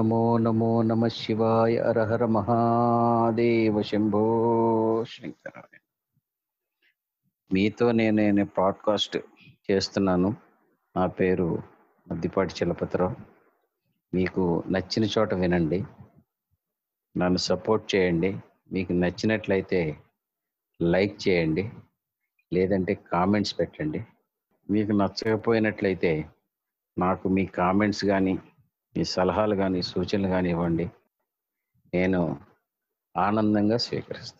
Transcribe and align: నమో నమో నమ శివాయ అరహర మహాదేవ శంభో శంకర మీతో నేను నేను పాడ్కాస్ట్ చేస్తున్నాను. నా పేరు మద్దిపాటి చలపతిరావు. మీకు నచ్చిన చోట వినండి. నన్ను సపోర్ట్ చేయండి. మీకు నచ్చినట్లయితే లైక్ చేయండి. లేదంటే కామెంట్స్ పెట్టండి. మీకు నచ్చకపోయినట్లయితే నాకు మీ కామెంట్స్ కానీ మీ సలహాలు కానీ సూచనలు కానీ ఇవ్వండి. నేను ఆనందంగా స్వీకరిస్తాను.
నమో 0.00 0.38
నమో 0.38 0.82
నమ 0.82 1.08
శివాయ 1.08 1.78
అరహర 1.78 2.24
మహాదేవ 2.24 3.82
శంభో 3.82 4.24
శంకర 5.08 5.62
మీతో 7.52 7.92
నేను 7.92 8.16
నేను 8.16 8.46
పాడ్కాస్ట్ 8.46 9.18
చేస్తున్నాను. 9.70 10.36
నా 10.96 11.06
పేరు 11.06 11.62
మద్దిపాటి 12.10 12.54
చలపతిరావు. 12.64 13.16
మీకు 14.14 14.62
నచ్చిన 14.70 15.04
చోట 15.04 15.34
వినండి. 15.34 15.84
నన్ను 17.16 17.36
సపోర్ట్ 17.36 17.94
చేయండి. 17.94 18.38
మీకు 18.72 18.92
నచ్చినట్లయితే 18.92 19.96
లైక్ 20.82 21.28
చేయండి. 21.28 21.70
లేదంటే 22.52 22.94
కామెంట్స్ 22.94 23.58
పెట్టండి. 23.58 24.04
మీకు 24.70 24.92
నచ్చకపోయినట్లయితే 24.92 26.30
నాకు 26.98 27.28
మీ 27.28 27.46
కామెంట్స్ 27.46 28.04
కానీ 28.04 28.38
మీ 28.96 29.04
సలహాలు 29.04 29.54
కానీ 29.56 29.82
సూచనలు 29.82 30.28
కానీ 30.28 30.48
ఇవ్వండి. 30.50 30.90
నేను 31.94 32.40
ఆనందంగా 33.16 33.76
స్వీకరిస్తాను. 33.76 34.38